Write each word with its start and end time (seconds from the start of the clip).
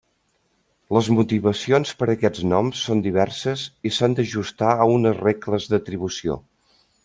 Les 0.95 1.09
motivacions 1.17 1.91
per 1.99 2.07
a 2.07 2.15
aquests 2.15 2.47
noms 2.53 2.81
són 2.87 3.05
diverses 3.09 3.67
i 3.91 3.95
s'han 3.99 4.19
d'ajustar 4.21 4.73
a 4.87 4.91
unes 4.99 5.23
regles 5.29 5.73
d'atribució. 5.75 6.43